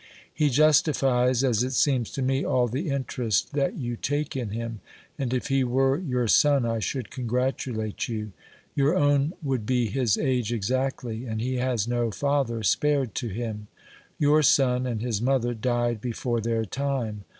[0.33, 4.79] He justifies, as it seems to me, all the interest that you take in him;
[5.19, 8.31] and if he were your son, I should congratulate you.
[8.73, 13.67] Your own would be his age exactly, and he has no father spared to him!
[14.17, 17.23] Your son and his mother died before their time.